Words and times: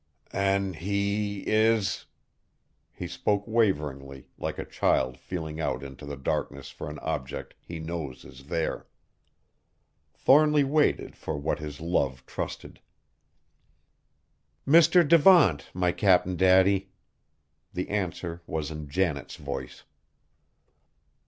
"An' 0.33 0.73
he 0.73 1.41
is?" 1.41 2.07
He 2.91 3.05
spoke 3.07 3.43
waveringly 3.47 4.29
like 4.39 4.57
a 4.57 4.65
child 4.65 5.15
feeling 5.19 5.59
out 5.61 5.83
into 5.83 6.07
the 6.07 6.17
darkness 6.17 6.71
for 6.71 6.89
an 6.89 6.97
object 7.03 7.53
he 7.61 7.77
knows 7.79 8.25
is 8.25 8.47
there. 8.47 8.87
Thornly 10.11 10.63
waited 10.63 11.15
for 11.15 11.37
what 11.37 11.59
his 11.59 11.79
love 11.79 12.25
trusted. 12.25 12.79
"Mr. 14.67 15.07
Devant, 15.07 15.69
my 15.71 15.91
Cap'n 15.91 16.35
Daddy!" 16.35 16.89
The 17.71 17.87
answer 17.89 18.41
was 18.47 18.71
in 18.71 18.89
Janet's 18.89 19.35
voice. 19.35 19.83